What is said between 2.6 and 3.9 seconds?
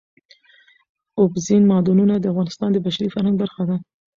د بشري فرهنګ برخه ده.